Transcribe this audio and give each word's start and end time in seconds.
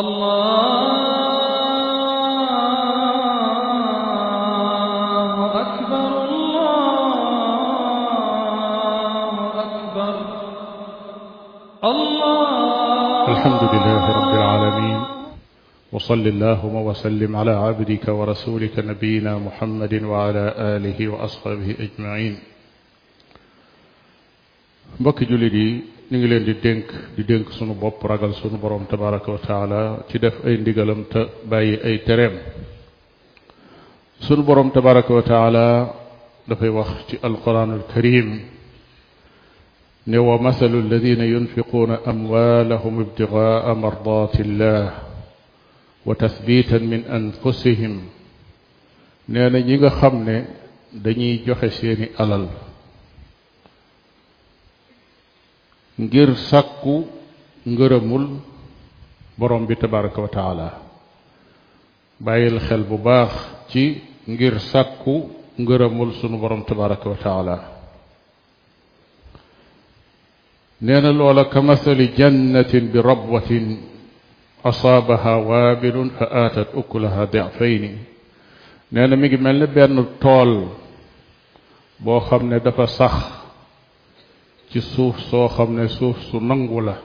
الله 0.00 0.96
أكبر 5.64 6.10
الله 6.26 7.14
أكبر 9.64 10.14
الله 11.84 12.44
الحمد 13.30 13.62
لله 13.74 14.02
رب 14.18 14.30
العالمين 14.34 15.04
وصل 15.92 16.14
اللهم 16.14 16.74
وسلم 16.88 17.36
على 17.36 17.50
عبدك 17.66 18.08
ورسولك 18.08 18.78
نبينا 18.78 19.38
محمد 19.38 19.94
وعلى 20.04 20.44
آله 20.76 21.08
وأصحابه 21.08 21.68
أجمعين 21.86 22.38
بك 25.00 25.20
جلدي 25.24 25.97
ñu 26.10 26.16
ngi 26.16 26.26
leen 26.28 26.44
di 26.44 26.54
dénk 26.58 26.86
di 27.16 27.22
dénk 27.24 27.52
sunu 27.52 27.74
bopp 27.74 28.00
ragal 28.08 28.32
sunu 28.40 28.56
borom 28.56 28.86
tabaraka 28.88 29.28
wa 29.30 29.38
taala 29.44 29.80
ci 30.08 30.18
def 30.18 30.34
ay 30.42 30.56
ndigalam 30.56 31.04
te 31.06 31.20
bàyyi 31.44 31.76
ay 31.84 31.96
tereem 32.02 32.32
sunu 34.24 34.40
borom 34.42 34.70
tabaraka 34.72 35.12
wa 35.12 35.22
taala 35.22 35.66
dafay 36.48 36.68
wax 36.72 36.90
ci 37.12 37.16
alquran 37.20 37.72
alkarim 37.76 38.40
ne 40.06 40.16
wa 40.16 40.38
masalu 40.40 40.80
alladina 40.80 41.24
yunfiquuna 41.28 42.00
amwaalahum 42.08 43.00
ibtigaa 43.04 43.68
mardaati 43.76 44.40
illah 44.48 45.04
wa 46.08 46.14
tasbitan 46.16 46.82
min 46.88 47.04
anfusihim 47.04 48.00
nee 49.28 49.48
na 49.52 49.58
ñi 49.60 49.76
nga 49.76 49.90
xam 50.00 50.24
ne 50.24 50.36
dañuy 51.04 51.42
joxe 51.46 51.68
seeni 51.68 52.08
alal 52.16 52.48
ngir 55.98 56.34
sàkku 56.48 57.02
ngeureumul 57.66 58.26
borom 59.38 59.66
bi 59.66 59.74
tabarak 59.74 60.14
wa 60.18 60.28
taala 60.30 60.68
bayil 62.20 62.58
xel 62.62 62.84
bu 62.86 62.98
baax 63.02 63.32
ci 63.68 64.00
ngir 64.26 64.58
sàkku 64.60 65.28
ngeureumul 65.58 66.14
sunu 66.22 66.38
borom 66.38 66.62
tabarak 66.64 67.02
wa 67.04 67.16
taala 67.18 67.56
neena 70.80 71.10
lola 71.12 71.44
kamasali 71.50 72.06
jannatin 72.16 72.92
bi 72.94 72.98
rabwatin 73.02 73.82
asabaha 74.62 75.34
waabilun 75.48 76.10
fa 76.14 76.46
atat 76.46 76.74
ukulaha 76.78 77.26
dicfayni 77.26 77.90
neena 78.92 79.16
mi 79.18 79.26
ngi 79.28 79.36
mel 79.38 79.66
ben 79.66 79.98
tol 80.22 80.68
bo 81.98 82.20
xamne 82.22 82.60
dafa 82.62 82.86
sax 82.86 83.37
ci 84.70 84.80
suuf 84.80 85.16
soo 85.28 85.48
xam 85.48 85.74
ne 85.74 85.88
suuf 85.88 86.18
su 86.28 86.36
nangu 86.40 86.80
la 86.88 86.96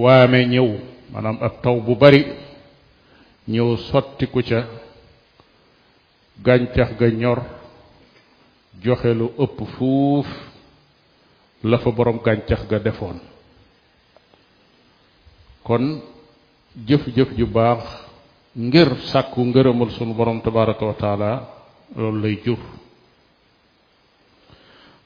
waame 0.00 0.40
ñëw 0.52 0.68
maanaam 1.12 1.36
ab 1.46 1.54
taw 1.62 1.76
bu 1.86 1.92
bari 2.02 2.20
ñëw 3.52 3.68
sotti 3.88 4.24
ku 4.32 4.40
ca 4.48 4.60
gàncax 6.44 6.90
ga 6.98 7.08
ñor 7.20 7.38
joxe 8.84 9.08
lu 9.18 9.26
ëpp 9.44 9.58
fuuf 9.76 10.26
la 11.70 11.78
fa 11.82 11.90
borom 11.96 12.18
gàncax 12.26 12.62
ga 12.70 12.78
defoon 12.86 13.18
kon 15.66 15.84
jëf 16.86 17.02
jëf 17.16 17.30
ju 17.38 17.46
baax 17.56 17.82
ngir 18.64 18.88
sàkku 19.10 19.40
ngërëmal 19.48 19.90
sunu 19.96 20.12
borom 20.14 20.40
tabaraka 20.40 20.84
wa 20.86 20.94
taala 21.02 21.30
loolu 21.96 22.20
lay 22.22 22.36
jur 22.44 22.60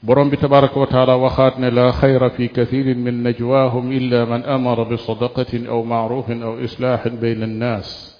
بروم 0.07 0.29
بي 0.29 0.35
تبارك 0.37 0.77
وتعالى 0.77 1.13
وخات 1.13 1.59
لا 1.59 1.91
خير 1.91 2.29
في 2.29 2.47
كثير 2.47 2.95
من 2.97 3.23
نجواهم 3.23 3.91
الا 3.91 4.25
من 4.25 4.43
امر 4.43 4.83
بصدقه 4.83 5.67
او 5.69 5.83
معروف 5.83 6.29
او 6.31 6.63
اصلاح 6.63 7.07
بين 7.07 7.43
الناس 7.43 8.15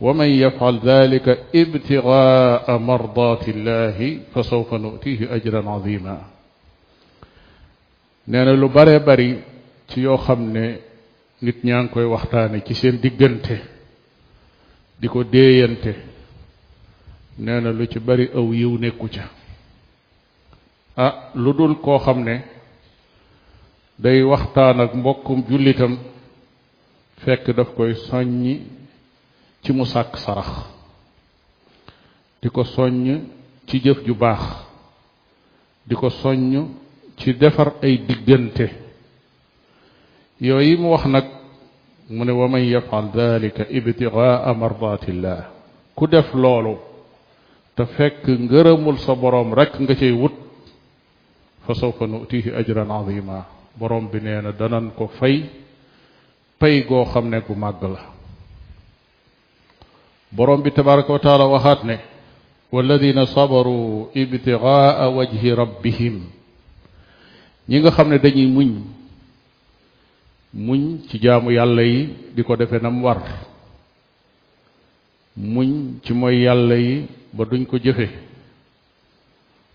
ومن 0.00 0.26
يفعل 0.26 0.78
ذلك 0.84 1.42
ابتغاء 1.54 2.78
مرضات 2.78 3.48
الله 3.48 4.18
فسوف 4.34 4.74
نؤتيه 4.74 5.34
اجرا 5.34 5.70
عظيما 5.70 6.18
نانا 8.26 8.50
لو 8.50 8.68
باري 8.68 8.98
باري 8.98 9.40
تي 9.88 10.00
يو 10.00 10.16
كوي 11.94 12.04
وقتاني 12.04 12.60
تي 12.60 12.74
سين 12.74 13.00
ديكو 15.00 15.22
ديينت 15.22 15.84
نانا 17.38 17.68
لو 17.68 17.86
او 18.36 18.52
يو 18.52 18.76
نيكو 18.78 19.08
a 20.96 21.02
ah, 21.04 21.14
lu 21.34 21.52
dul 21.52 21.74
koo 21.84 21.98
xam 21.98 22.22
ne 22.24 22.40
day 23.98 24.22
waxtaan 24.24 24.80
ak 24.80 24.94
mbokkum 24.94 25.44
jullitam 25.48 25.98
fekk 27.22 27.46
daf 27.56 27.68
koy 27.76 27.94
soññ 28.08 28.44
ci 29.62 29.72
mu 29.72 29.84
sàkk 29.84 30.16
sarax 30.24 30.48
di 32.40 32.48
ko 32.48 32.64
soññ 32.64 33.20
ci 33.66 33.76
jëf 33.84 33.98
ju 34.06 34.14
baax 34.14 34.42
di 35.86 35.94
ko 35.94 36.08
soññ 36.10 36.52
ci 37.18 37.34
defar 37.38 37.68
ay 37.82 37.98
diggante 38.08 38.66
yooyu 40.40 40.78
mu 40.78 40.88
wax 40.94 41.04
nag 41.06 41.26
mu 42.08 42.24
ne 42.24 42.32
wa 42.32 42.48
man 42.48 42.62
yafal 42.64 43.06
dalika 43.12 43.62
ibtigaa 43.78 44.52
mardatillah 44.60 45.40
ku 45.94 46.06
def 46.06 46.28
loolu 46.34 46.74
te 47.74 47.84
fekk 47.84 48.22
ngërëmul 48.28 48.96
sa 49.04 49.12
boroom 49.14 49.52
rekk 49.58 49.74
nga 49.80 49.94
cay 49.94 50.12
wut 50.22 50.36
fa 51.66 51.74
sawfa 51.74 52.06
nutihi 52.06 52.54
ajran 52.54 52.86
azima 52.88 53.44
borom 53.78 54.06
bi 54.10 54.20
nee 54.22 54.38
na 54.40 54.52
danan 54.54 54.94
ko 54.94 55.10
fay 55.18 55.42
pay 56.62 56.86
goo 56.88 57.04
xam 57.12 57.26
ne 57.30 57.40
gu 57.46 57.54
màgg 57.58 57.82
la 57.94 58.02
borom 60.36 60.62
bi 60.62 60.70
tabaraka 60.70 61.12
wa 61.12 61.18
taala 61.18 61.46
waxaat 61.50 61.82
ne 61.84 61.96
walladina 62.72 63.26
sabaru 63.26 64.08
ibtigaa 64.14 65.08
wajhi 65.16 65.50
rabbihim 65.54 66.16
ñi 67.68 67.76
nga 67.82 67.90
xam 67.96 68.08
ne 68.14 68.18
dañuy 68.22 68.46
muñ 68.48 68.70
muñ 70.54 70.80
ci 71.10 71.18
jaamu 71.22 71.50
yàlla 71.50 71.82
yi 71.82 72.00
di 72.34 72.42
ko 72.46 72.54
defe 72.56 72.78
nam 72.82 73.02
war 73.04 73.20
muñ 75.36 75.98
ci 76.04 76.12
mooy 76.14 76.44
yàlla 76.46 76.74
yi 76.78 77.06
ba 77.34 77.44
duñ 77.44 77.66
ko 77.66 77.76
jëfe 77.78 78.06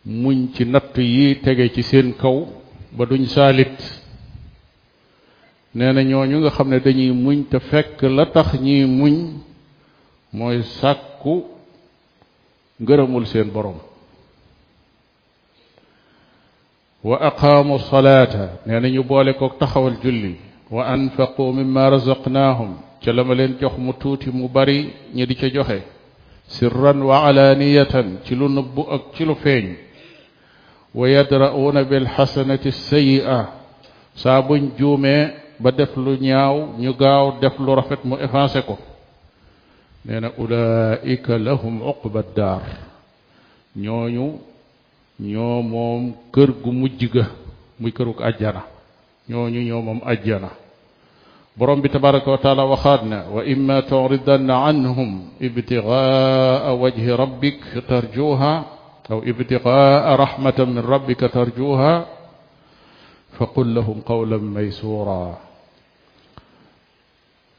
muñ 0.06 0.50
ci 0.54 0.66
natt 0.66 0.98
yi 0.98 1.40
tege 1.42 1.70
ci 1.74 1.82
seen 1.84 2.14
kaw 2.18 2.48
ba 2.92 3.06
duñ 3.06 3.26
saalit 3.28 3.78
nee 5.76 5.92
na 5.94 6.02
ñooñu 6.04 6.40
nga 6.40 6.50
xam 6.50 6.70
ne 6.70 6.80
dañuy 6.80 7.12
muñ 7.12 7.46
te 7.50 7.60
fekk 7.60 8.02
la 8.04 8.26
tax 8.26 8.60
ñuy 8.60 8.86
muñ 8.86 9.40
mooy 10.34 10.64
sàkku 10.82 11.46
ngërëmul 12.82 13.26
seen 13.28 13.52
borom 13.52 13.76
wa 17.04 17.18
aqaamu 17.22 17.78
salaata 17.80 18.60
nee 18.66 18.80
na 18.80 18.90
ñu 18.90 19.04
boole 19.04 19.34
ko 19.34 19.54
taxawal 19.60 19.98
julli 20.02 20.36
wa 20.72 20.86
anfaqu 20.90 21.54
mimma 21.54 21.90
razaqnaahum 21.92 22.74
ca 23.04 23.12
la 23.14 23.24
ma 23.24 23.34
leen 23.36 23.56
jox 23.62 23.78
mu 23.78 23.94
tuuti 23.94 24.32
mu 24.34 24.50
bari 24.50 24.94
ñi 25.14 25.26
di 25.28 25.36
ca 25.36 25.48
joxe 25.48 25.84
sirran 26.48 27.00
wa 27.04 27.28
alaaniyatan 27.28 28.22
ci 28.24 28.34
lu 28.36 28.48
nëbbu 28.50 28.82
ak 28.90 29.02
ci 29.14 29.24
lu 29.26 29.36
feeñ 29.36 29.90
ويدرؤون 30.96 31.84
بالحسنة 31.84 32.60
السيئة 32.66 33.50
سابن 34.16 34.70
جومي 34.80 35.30
بدفلو 35.60 36.14
نياو 36.16 36.68
نيغاو 36.80 37.40
دفلو 37.40 37.74
رفت 37.74 38.06
مؤفاسكو 38.06 38.76
لأن 40.06 40.26
أولئك 40.40 41.30
لهم 41.30 41.84
عقب 41.84 42.18
الدار 42.18 42.62
نيونيو 43.76 44.32
نيوموم 45.20 46.16
كرق 46.36 46.66
مجيغة 46.68 47.28
مي 47.80 47.92
كرق 47.92 48.22
أجانا 48.22 48.62
نيونيو 49.30 49.62
نيوموم 49.62 50.02
أجانا 50.04 50.50
برم 51.58 51.82
بتبارك 51.82 52.28
وتعالى 52.28 52.62
وخادنا 52.64 53.28
وإما 53.28 53.80
تعرضن 53.80 54.52
عنهم 54.52 55.24
ابتغاء 55.42 56.74
وجه 56.76 57.16
ربك 57.16 57.62
ترجوها 57.90 58.66
أو 59.12 59.20
ابتقاء 59.20 60.16
رحمة 60.16 60.54
من 60.60 60.80
ربك 60.80 61.20
ترجوها 61.20 62.06
فقل 63.38 63.76
لهم 63.76 64.02
قولا 64.02 64.38
ميسورا 64.38 65.38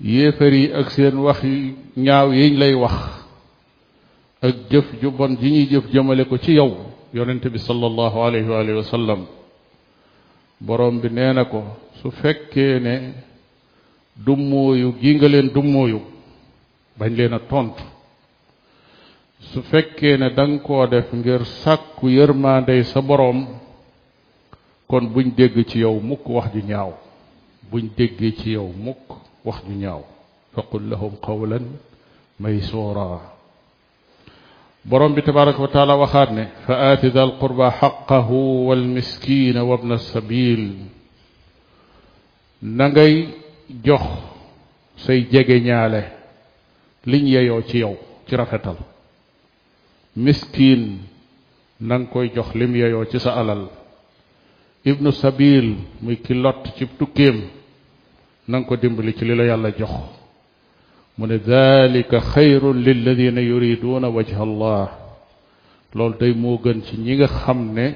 يفري 0.01 0.79
أكسين 0.81 1.17
وخي 1.19 1.73
نعو 1.97 2.31
لي 2.33 2.75
وخ 2.75 2.95
أجف 4.45 4.85
جبا 5.03 5.27
جيني 5.41 5.65
جف 5.65 5.87
جملك 5.93 6.41
تيو 6.41 6.75
يننتبه 7.15 7.59
صلى 7.59 7.87
الله 7.87 8.25
عليه 8.25 8.47
وآله 8.51 8.75
وسلم 8.77 9.27
برام 10.61 10.99
بنينكو 11.01 11.63
سفكيني 12.05 13.13
دمو 14.27 14.75
يو 14.75 14.93
جينجلين 15.01 15.53
دمو 15.53 15.87
يو 15.87 16.01
بانجلين 16.99 17.35
التونتو 17.35 17.85
su 19.51 19.63
fekkee 19.71 20.17
ne 20.19 20.29
da 20.37 20.45
koo 20.67 20.87
def 20.93 21.09
ngir 21.19 21.43
sàkku 21.63 22.07
yërmaandey 22.19 22.83
sa 22.91 23.01
boroom 23.09 23.39
kon 24.91 25.01
buñ 25.13 25.29
dégg 25.37 25.57
ci 25.69 25.77
yow 25.85 25.97
mukk 26.09 26.23
wax 26.35 26.47
ju 26.55 26.61
ñaaw 26.71 26.91
buñ 27.71 27.85
déggee 27.97 28.33
ci 28.39 28.51
yow 28.57 28.69
mukk 28.85 29.03
wax 29.47 29.59
ju 29.67 29.75
ñaaw 29.83 30.03
faqul 30.55 30.85
lahum 30.91 31.13
may 31.43 31.59
maysuura 32.43 33.07
boroom 34.85 35.13
bi 35.15 35.23
tabaraka 35.23 35.63
wa 35.63 35.69
taala 35.69 35.95
waxaat 35.97 36.31
ne 36.31 36.45
fa 36.67 36.75
aati 36.93 37.09
da 37.11 37.23
alqurba 37.23 37.71
xaqahu 37.71 38.67
walmiskina 38.69 39.65
wabna 39.71 39.99
sabil 39.99 40.63
na 42.63 42.89
ngay 42.89 43.15
jox 43.85 44.05
say 44.97 45.27
jege 45.33 45.61
ñaale 45.61 46.01
liñ 47.07 47.25
yeyoo 47.27 47.63
ci 47.63 47.79
yow 47.79 47.97
ci 48.27 48.37
rafetal 48.37 48.77
مسكين 50.17 50.99
نانكوي 51.81 52.29
جوخ 52.37 52.57
لم 52.57 52.77
يايو 52.77 53.03
تي 53.05 53.19
سا 53.19 53.31
علال 53.31 53.67
ابن 54.87 55.11
سبيل 55.11 55.77
مي 56.05 56.15
كيلوت 56.21 56.69
تي 56.77 56.87
توكيم 57.01 57.49
نانكو 58.49 58.75
ديمبلي 58.75 59.13
تي 59.13 59.25
ليلا 59.25 59.47
يالا 59.49 59.71
جوخ 59.81 59.95
من 61.19 61.33
ذلك 61.33 62.13
خير 62.19 62.73
للذين 62.73 63.39
يريدون 63.39 64.05
وجه 64.05 64.43
الله 64.43 64.89
لول 65.95 66.15
داي 66.21 66.33
مو 66.33 66.57
گن 66.57 66.81
سي 66.83 66.97
نيغا 66.97 67.27
خامني 67.27 67.95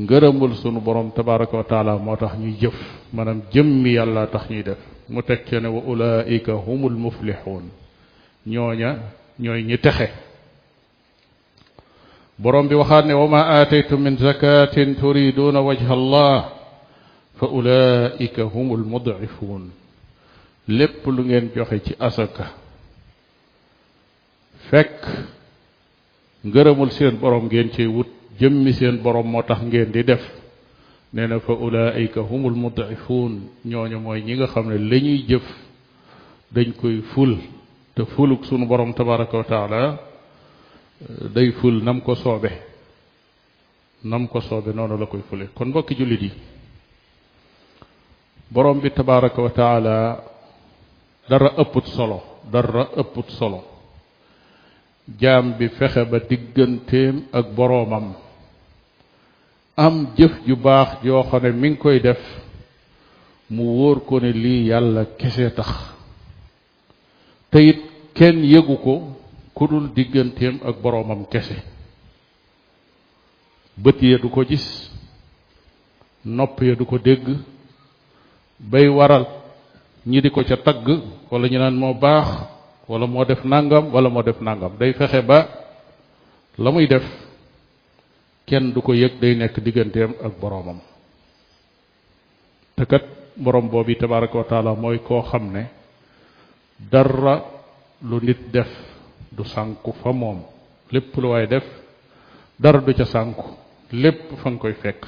ngeureumul 0.00 0.54
sunu 0.62 0.78
borom 0.80 1.10
tabaaraku 1.10 1.64
ta'ala 1.68 1.98
motax 1.98 2.38
ñuy 2.38 2.54
jëf 2.62 2.76
manam 3.12 3.42
jëmm 3.52 3.84
yalla 3.90 4.26
tax 4.30 4.44
ñuy 4.48 4.62
def 4.62 4.78
mu 5.10 5.18
tek 5.22 5.44
wa 5.52 5.82
ulaika 5.92 6.52
humul 6.54 6.94
muflihun 6.94 7.66
ñoña 8.46 8.90
ñoy 9.42 9.62
ñi 9.66 9.76
texé 9.82 10.08
بروم 12.42 12.68
بي 12.68 12.74
وخاتني 12.74 13.12
وما 13.14 13.42
اتيتم 13.62 14.00
من 14.00 14.16
زكاه 14.16 14.74
تريدون 15.02 15.56
وجه 15.68 15.88
الله 15.98 16.36
فاولئك 17.38 18.40
هم 18.40 18.68
المضعفون 18.78 19.62
لب 20.68 20.96
لوغين 21.16 21.44
جوخي 21.56 21.78
سي 21.84 21.94
اسكا 22.08 22.46
فك 24.70 24.96
غرمول 26.54 26.88
سين 26.98 27.14
بروم 27.22 27.44
غين 27.52 27.68
سي 27.76 27.86
ووت 27.86 28.10
جيمي 28.40 28.72
سين 28.72 29.02
بروم 29.04 29.26
موتاخ 29.32 29.60
غين 29.72 29.90
دي 29.94 30.02
ديف 30.02 30.24
نينا 31.14 31.38
فاولئك 31.38 32.18
هم 32.30 32.42
المضعفون 32.52 33.32
ньоño 33.70 33.98
moy 34.04 34.18
ñi 34.26 34.32
nga 34.36 34.46
xamne 34.52 34.76
lañuy 34.90 35.18
jëf 35.30 35.46
dañ 36.54 36.68
koy 36.80 36.96
ful 37.12 37.32
te 37.94 38.02
fuluk 38.12 38.40
suñu 38.48 38.66
borom 38.70 38.90
tabaaraku 38.98 39.36
ta'ala 39.52 39.82
day 41.34 41.52
ful 41.60 41.82
nam 41.82 42.00
ko 42.04 42.14
soobe 42.14 42.50
nam 44.04 44.26
ko 44.28 44.40
soobe 44.40 44.72
noonu 44.74 44.98
la 44.98 45.06
koy 45.06 45.20
fule 45.28 45.46
kon 45.54 45.68
mbokki 45.68 45.94
jullit 45.96 46.22
yi 46.22 46.30
boroom 48.50 48.80
bi 48.80 48.90
tabaraka 48.90 49.42
wa 49.42 49.48
taala 49.50 50.22
dara 51.28 51.48
ëpput 51.62 51.86
solo 51.96 52.18
dara 52.52 52.84
ëpput 53.00 53.30
solo 53.30 53.62
jaam 55.20 55.54
bi 55.58 55.68
fexe 55.68 56.04
ba 56.04 56.18
digganteem 56.28 57.24
ak 57.32 57.46
boroomam 57.56 58.14
am 59.76 60.06
jëf 60.16 60.36
ju 60.46 60.56
baax 60.56 61.00
joo 61.02 61.22
xam 61.24 61.42
ne 61.42 61.52
mi 61.52 61.68
ngi 61.70 61.78
koy 61.78 62.00
def 62.00 62.20
mu 63.48 63.62
wóor 63.62 64.00
ko 64.04 64.18
ne 64.20 64.32
lii 64.32 64.66
yàlla 64.68 65.04
kese 65.18 65.50
tax 65.54 65.70
te 67.50 67.60
kenn 68.14 68.44
yëgu 68.44 68.76
ko 68.84 69.19
kudul 69.56 69.90
digëntéem 69.90 70.62
ak 70.62 70.76
boromam 70.80 71.26
kese 71.26 71.56
bët 73.80 73.98
ya 74.02 74.18
du 74.18 74.30
ko 74.30 74.42
gis 74.46 74.66
ya 76.60 76.74
du 76.74 76.84
ko 76.86 76.98
deg 76.98 77.22
bay 78.58 78.86
waral 78.88 79.26
ñi 80.06 80.20
di 80.20 80.30
ko 80.30 80.42
ca 80.44 80.56
tag 80.56 80.84
wala 81.30 81.48
ñu 81.48 81.58
naan 81.58 81.76
mo 81.76 81.94
bax 81.94 82.28
wala 82.88 83.06
mo 83.06 83.24
def 83.24 83.44
nangam 83.44 83.90
wala 83.92 84.08
mo 84.08 84.22
def 84.22 84.40
nangam 84.40 84.76
day 84.78 84.92
fexé 84.92 85.22
ba 85.22 85.48
lamuy 86.58 86.86
def 86.88 87.04
kenn 88.46 88.72
du 88.72 88.82
ko 88.82 88.92
yek 88.94 89.18
day 89.20 89.34
nek 89.36 89.58
digganteem 89.60 90.14
ak 90.24 90.32
boromam 90.40 90.78
takat 92.76 93.02
borom 93.36 93.68
bobu 93.68 93.94
tabaaraku 93.96 94.44
taala 94.48 94.74
moy 94.74 94.98
ko 95.00 95.22
xamne 95.22 95.68
ne 96.80 97.38
lu 98.02 98.16
nit 98.20 98.50
def 98.52 98.89
du 99.32 99.44
sànku 99.44 99.92
fa 100.02 100.12
moom 100.12 100.40
lépp 100.90 101.16
lu 101.16 101.28
waay 101.28 101.46
def 101.46 101.64
dara 102.58 102.78
du 102.80 102.92
ca 102.94 103.04
sànku 103.04 103.50
lépp 103.92 104.32
fa 104.42 104.50
nga 104.50 104.58
koy 104.58 104.72
fekk 104.74 105.06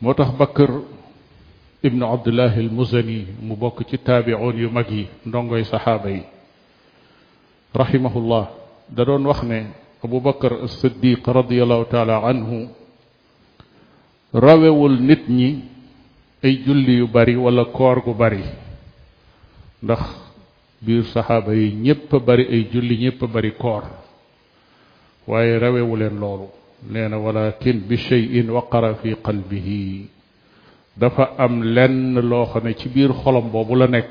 moo 0.00 0.14
tax 0.14 0.30
bakkar 0.38 0.70
ibnu 1.82 2.04
abdullah 2.06 2.52
al 2.56 2.68
muzani 2.70 3.26
mu 3.40 3.56
bokk 3.56 3.86
ci 3.88 3.96
taabi'un 3.98 4.56
yu 4.56 4.70
mag 4.70 4.90
yi 4.90 5.08
ndongoy 5.26 5.64
saxaaba 5.64 6.10
yi 6.10 6.22
rahimahullah 7.74 8.48
da 8.88 9.04
doon 9.04 9.24
wax 9.26 9.42
ne 9.42 9.66
abu 10.04 10.20
bakar 10.20 10.52
as-siddiq 10.64 11.26
radiyallahu 11.26 11.84
ta'ala 11.90 12.18
anhu 12.26 12.68
rawewul 14.34 14.98
nit 15.00 15.28
ñi 15.28 15.64
ay 16.42 16.58
julli 16.66 16.94
yu 16.96 17.06
bari 17.06 17.36
wala 17.36 17.64
koor 17.64 18.02
gu 18.02 18.14
bari 18.14 18.42
ndax 19.82 20.21
biir 20.82 21.04
sahaba 21.14 21.54
yi 21.54 21.70
ñépp 21.84 22.10
bari 22.26 22.42
ay 22.54 22.62
julli 22.74 22.96
ñépp 23.06 23.20
bari 23.32 23.50
koor 23.60 23.84
waaye 25.30 25.54
rawewu 25.62 25.94
leen 25.96 26.16
loolu 26.20 26.46
nee 26.90 27.06
na 27.08 27.18
walakin 27.24 27.78
bi 27.88 27.96
cheyin 28.06 28.48
waqara 28.56 28.94
fi 29.00 29.10
qalbihi 29.24 30.08
dafa 31.00 31.24
am 31.44 31.62
lenn 31.74 32.14
loo 32.30 32.44
xam 32.52 32.64
ne 32.66 32.74
ci 32.74 32.88
biir 32.90 33.12
xolam 33.20 33.46
boobu 33.52 33.74
la 33.78 33.86
nekk 33.86 34.10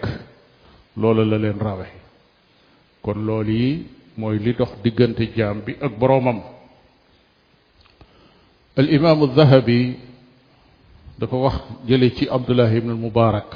loola 1.01 1.23
la 1.27 1.37
leen 1.37 1.59
rawe 1.59 1.87
kon 3.03 3.19
loolu 3.27 3.51
yi 3.51 3.69
mooy 4.17 4.37
li 4.43 4.51
dox 4.57 4.71
diggante 4.83 5.23
jaam 5.37 5.57
bi 5.67 5.71
ak 5.85 5.91
boroomam 5.99 6.39
al 8.79 8.87
imaamu 8.89 9.25
zahabi 9.35 9.97
dafa 11.19 11.35
wax 11.37 11.55
jële 11.87 12.15
ci 12.15 12.29
abdullah 12.31 12.71
ibn 12.71 12.89
al 12.95 13.01
mubarak 13.03 13.49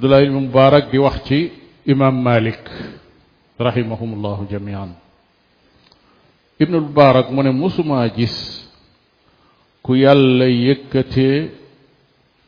عبد 0.00 0.08
الله 0.08 0.24
المبارك 0.32 0.84
دي 0.88 0.98
وقتي 0.98 1.38
إمام 1.92 2.24
مالك 2.24 2.64
رحمهم 3.60 4.10
الله 4.16 4.46
جميعا 4.50 4.88
ابن 6.62 6.74
المبارك 6.74 7.28
من 7.36 7.52
مسما 7.52 8.06
جس 8.16 8.64
كو 9.84 9.94
يالا 10.00 10.48
يكتي 10.48 11.48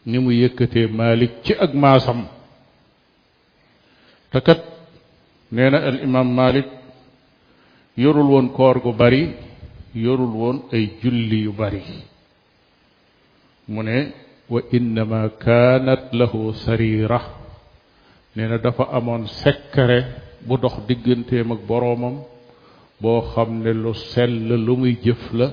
نمو 0.09 0.31
يكتي 0.33 0.87
مالك 1.01 1.45
تي 1.45 1.53
اغماسم 1.61 2.25
تكت 4.33 4.65
نينا 5.53 5.89
الامام 5.93 6.37
مالك 6.37 6.69
يرولون 8.01 8.33
وون 8.49 8.57
كور 8.57 8.79
كو 8.81 8.93
باري 8.97 9.29
يورول 9.95 10.57
اي 10.75 10.89
جولي 11.05 11.43
يباري 11.45 11.83
باري 13.69 13.69
من 13.69 13.89
وانما 14.51 15.23
كانت 15.45 16.03
له 16.17 16.33
سريره 16.53 17.42
neena 18.37 18.59
dafa 18.59 18.89
amoon 18.93 19.27
sekkare 19.29 20.05
bu 20.41 20.57
dox 20.63 20.75
digganteem 20.89 21.53
ak 21.53 21.61
boroomam 21.69 22.25
boo 23.01 23.21
xam 23.35 23.61
ne 23.63 23.73
lu 23.73 23.95
sell 23.95 24.31
lu 24.67 24.77
muy 24.77 24.97
jëf 25.05 25.33
la 25.33 25.53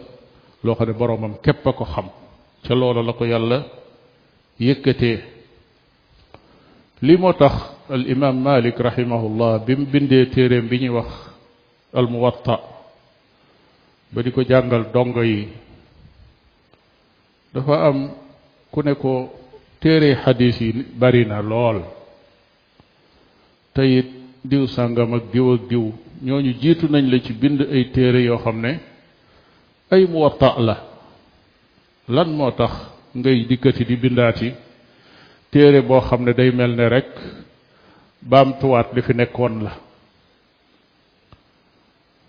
loo 0.64 0.76
xam 0.76 0.88
ne 0.88 0.94
boroomam 0.94 1.34
képp 1.44 1.64
ko 1.64 1.86
xam 1.86 2.08
ca 2.66 2.74
loola 2.76 3.02
la 3.04 3.14
ko 3.14 3.26
yàlla 3.26 3.66
yëkkatee 4.60 5.20
li 7.02 7.18
moo 7.18 7.34
tax 7.34 7.56
al 7.90 8.06
imam 8.08 8.40
malik 8.42 8.80
rahimahullah 8.80 9.60
bim 9.66 9.80
mu 9.80 9.86
bindee 9.86 10.26
téeréem 10.30 10.68
bi 10.70 10.78
ñuy 10.80 10.90
wax 10.90 11.10
al 11.94 12.08
muwatta 12.08 12.60
ba 14.14 14.22
di 14.24 14.32
ko 14.32 14.42
jàngal 14.44 14.86
dongo 14.94 15.24
yi 15.24 15.48
dafa 17.54 17.76
am 17.88 18.12
ku 18.72 18.82
ne 18.82 18.94
ko 18.96 19.34
téere 19.80 20.16
xadis 20.16 20.62
yi 20.62 20.72
bari 20.96 21.26
na 21.26 21.42
lool 21.42 21.99
teyit 23.76 24.08
diw 24.50 24.66
sàngam 24.76 25.12
ak 25.18 25.26
diw 25.34 25.48
ak 25.56 25.62
diw 25.70 25.86
ñooñu 26.26 26.52
jiitu 26.62 26.86
nañ 26.92 27.06
la 27.12 27.18
ci 27.26 27.34
bind 27.42 27.60
ay 27.76 27.84
téere 27.94 28.20
yoo 28.28 28.38
xam 28.44 28.58
ne 28.66 28.72
ay 29.94 30.04
muwatta 30.12 30.50
la 30.68 30.76
lan 32.16 32.30
moo 32.38 32.52
tax 32.60 32.74
ngay 33.18 33.38
dikkati 33.50 33.84
di 33.90 33.96
bindaati 33.96 34.50
téere 35.52 35.80
boo 35.88 36.02
xam 36.08 36.22
ne 36.24 36.34
day 36.34 36.50
mel 36.58 36.72
ne 36.78 36.86
rek 36.96 37.10
baamtuwaat 38.30 38.90
li 38.96 39.02
fi 39.08 39.14
nekkoon 39.14 39.56
la 39.64 39.72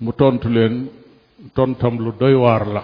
mu 0.03 0.13
tontu 0.19 0.49
leen 0.55 0.75
tontam 1.57 1.95
lu 2.05 2.11
doy 2.21 2.35
waar 2.35 2.65
la 2.75 2.83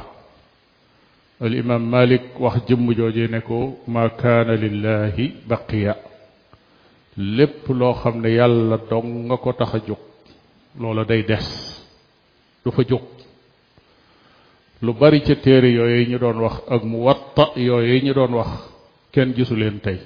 al 1.43 1.55
imam 1.63 1.83
malik 1.91 2.27
wax 2.43 2.55
jëmm 2.67 2.87
jooje 2.99 3.25
ne 3.31 3.41
ko 3.49 3.79
ma 3.93 4.03
kaana 4.21 4.55
lillahi 4.63 5.27
baqiya 5.49 5.95
lépp 7.17 7.67
loo 7.69 7.95
xam 7.95 8.21
ne 8.21 8.29
yàlla 8.29 8.79
dong 8.91 9.27
nga 9.29 9.37
ko 9.37 9.53
tax 9.53 9.75
a 9.75 9.79
jóg 9.87 9.99
loola 10.79 11.05
day 11.05 11.23
des 11.23 11.47
du 12.65 12.71
fa 12.71 12.83
jóg 12.89 13.03
lu 14.83 14.93
bari 14.93 15.21
ca 15.23 15.35
téere 15.37 15.67
yooyu 15.73 16.11
ñu 16.11 16.19
doon 16.19 16.39
wax 16.41 16.57
ak 16.69 16.83
mu 16.85 16.99
watta 16.99 17.51
yooyu 17.57 18.01
ñu 18.05 18.13
doon 18.15 18.35
wax 18.35 18.51
kenn 19.13 19.33
gisu 19.37 19.57
leen 19.57 19.79
tey 19.81 19.99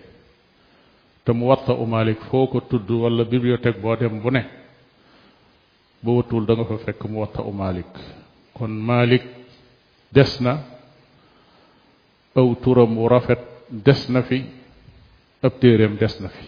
te 1.25 1.33
mu 1.33 1.47
watta 1.47 1.73
umalik 1.73 2.19
foo 2.31 2.47
ko 2.47 2.61
tudd 2.61 2.89
wala 2.91 3.25
bibliothèque 3.25 3.81
boo 3.81 3.97
dem 3.97 4.21
bu 4.21 4.31
ne 4.31 4.43
ba 6.03 6.11
watul 6.13 6.47
da 6.47 6.55
nga 6.55 6.65
fa 6.65 6.79
fekk 6.79 7.05
mu 7.09 7.21
watta 7.21 7.43
maalik 7.43 7.91
kon 8.55 8.69
maalik 8.71 9.23
des 10.13 10.41
na 10.41 10.53
aw 12.35 12.55
turam 12.63 12.97
wu 12.97 13.09
rafet 13.09 13.41
des 13.71 14.09
na 14.09 14.23
fi 14.23 14.45
ab 15.43 15.59
téereem 15.61 15.97
des 15.97 16.21
na 16.21 16.29
fi 16.29 16.47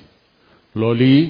loolu 0.75 1.05
yi 1.05 1.23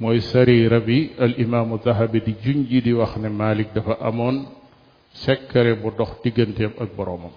mooy 0.00 0.20
sariira 0.20 0.80
bi 0.86 1.10
al 1.18 1.38
imaamu 1.38 1.78
dahabi 1.84 2.20
di 2.24 2.34
junji 2.42 2.80
di 2.82 2.92
wax 2.92 3.12
ne 3.22 3.28
Malik 3.28 3.68
dafa 3.74 3.98
amoon 4.00 4.46
sekkare 5.12 5.74
bu 5.82 5.90
dox 5.98 6.10
digganteem 6.22 6.72
ak 6.82 6.90
boroomam 6.96 7.30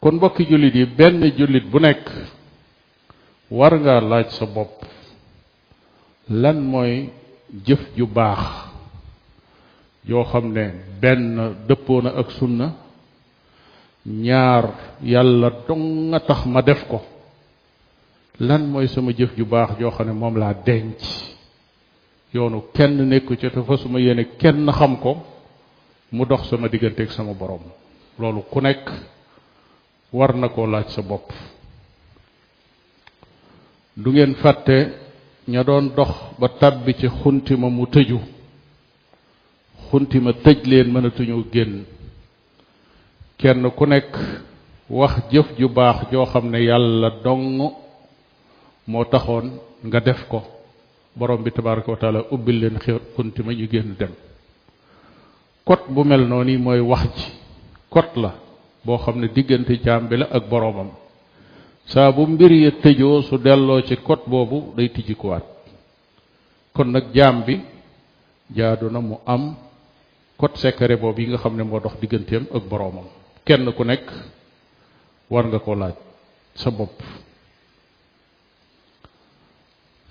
kon 0.00 0.12
mbokki 0.14 0.42
jullit 0.50 0.74
yi 0.80 0.86
benn 0.98 1.22
jullit 1.38 1.64
bu 1.72 1.78
nekk 1.84 2.06
war 3.58 3.72
ngaa 3.82 4.00
laaj 4.10 4.28
sa 4.38 4.46
bopp 4.54 4.76
lan 6.28 6.58
mooy 6.72 6.94
jëf 7.66 7.82
ju 7.96 8.06
baax 8.06 8.42
yoo 10.08 10.24
xam 10.30 10.46
ne 10.54 10.64
benn 11.00 11.24
dëppoo 11.68 12.00
na 12.02 12.10
ak 12.20 12.30
sunna 12.30 12.66
ñaar 14.06 14.64
yàlla 15.12 15.48
dong 15.66 15.84
nga 16.10 16.20
tax 16.28 16.40
ma 16.46 16.60
def 16.62 16.86
ko 16.88 16.98
lan 18.40 18.64
mooy 18.64 18.88
sama 18.88 19.12
jëf 19.12 19.36
ju 19.36 19.44
baax 19.44 19.76
joo 19.78 19.90
xam 19.92 20.06
ne 20.08 20.12
moom 20.16 20.36
laa 20.40 20.54
denc 20.66 20.96
yoonu 22.34 22.64
kenn 22.74 22.96
nekku 23.08 23.36
ca 23.36 23.50
te 23.50 23.60
fa 23.62 23.76
suma 23.76 24.00
yéene 24.00 24.24
kenn 24.40 24.66
xam 24.72 24.96
ko 25.00 25.16
mu 26.12 26.24
dox 26.24 26.48
sama 26.48 26.68
digganteeg 26.68 27.10
sama 27.12 27.32
boroom 27.34 27.60
loolu 28.18 28.40
ku 28.50 28.60
nekk 28.60 28.88
war 30.12 30.34
na 30.34 30.48
koo 30.48 30.66
laaj 30.66 30.88
sa 30.88 31.02
bopp 31.02 31.30
du 33.96 34.10
ngeen 34.12 34.34
fàtte 34.34 34.96
ña 35.48 35.62
doon 35.64 35.92
dox 35.96 36.10
ba 36.38 36.48
tàbbi 36.48 36.94
ci 36.94 37.08
xuntima 37.08 37.68
mu 37.68 37.86
tëju 37.86 38.18
ma 40.22 40.32
tëj 40.32 40.60
leen 40.64 40.88
mënatuñoo 40.92 41.44
génn 41.52 41.84
kenn 43.36 43.70
ku 43.76 43.84
nekk 43.86 44.12
wax 44.88 45.12
jëf 45.30 45.46
ju 45.58 45.68
baax 45.68 45.96
joo 46.12 46.24
xam 46.26 46.48
ne 46.50 46.58
yàlla 46.64 47.10
dong 47.24 47.72
moo 48.86 49.04
taxoon 49.04 49.50
nga 49.84 50.00
def 50.00 50.24
ko 50.28 50.40
boroom 51.16 51.42
bi 51.42 51.50
tabaraka 51.52 51.90
wa 51.92 51.96
taala 52.00 52.20
ubbil 52.30 52.56
leen 52.60 52.78
xew 52.82 52.96
kunti 53.14 53.40
ma 53.42 53.52
ñu 53.52 53.66
génn 53.70 53.94
dem 53.98 54.12
kot 55.66 55.80
bu 55.88 56.04
mel 56.04 56.22
noonu 56.28 56.58
mooy 56.58 56.80
wax 56.80 57.04
ji 57.16 57.26
kot 57.92 58.16
la 58.16 58.30
boo 58.84 58.98
xam 59.04 59.16
ne 59.20 59.28
diggante 59.34 59.72
jaam 59.84 60.08
bi 60.08 60.16
la 60.16 60.26
ak 60.30 60.44
boroomam 60.50 60.90
saa 61.86 62.12
bu 62.14 62.22
mbir 62.26 62.52
ya 62.52 62.70
tëjoo 62.82 63.22
su 63.22 63.36
delloo 63.38 63.82
ci 63.82 63.96
kot 63.96 64.22
boobu 64.26 64.72
day 64.76 64.88
tijjikuwaat 64.92 65.44
kon 66.74 66.88
nag 66.92 67.04
jaam 67.14 67.42
bi 67.46 67.54
jaadu 68.56 68.90
na 68.90 69.00
mu 69.00 69.16
am 69.26 69.56
kot 70.36 70.56
secret 70.56 71.00
boobu 71.00 71.20
yi 71.20 71.26
nga 71.28 71.38
xam 71.38 71.56
ne 71.56 71.62
moo 71.62 71.80
dox 71.80 71.94
digganteem 72.00 72.44
ak 72.54 72.62
boroomam 72.68 73.06
kenn 73.46 73.72
ku 73.76 73.84
nekk 73.84 74.06
war 75.30 75.44
nga 75.46 75.58
koo 75.58 75.74
laaj 75.74 75.94
sa 76.54 76.70
bopp 76.70 77.02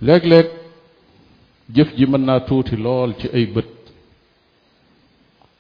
léeg-léeg 0.08 0.48
jëf 1.76 1.90
ji 1.98 2.06
mën 2.10 2.24
naa 2.28 2.40
tuuti 2.48 2.76
lool 2.84 3.12
ci 3.20 3.28
ay 3.34 3.46
bët 3.54 3.70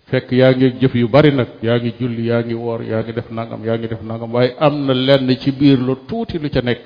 fekk 0.09 0.27
yaa 0.37 0.51
ngi 0.55 0.67
jëf 0.81 0.93
yu 0.95 1.07
bari 1.15 1.31
nag 1.31 1.47
yaa 1.65 1.77
ngi 1.81 1.91
julli 1.99 2.23
yaa 2.29 2.41
ngi 2.45 2.53
woor 2.63 2.81
yaa 2.91 3.03
ngi 3.03 3.13
def 3.17 3.29
nangam 3.37 3.61
yaa 3.67 3.77
ngi 3.79 3.87
def 3.93 4.01
nangam 4.09 4.31
waaye 4.33 4.51
am 4.65 4.75
na 4.85 4.93
lenn 5.07 5.29
ci 5.41 5.51
biir 5.51 5.79
lu 5.87 5.95
tuuti 6.07 6.37
lu 6.39 6.49
ca 6.53 6.61
nekk 6.61 6.85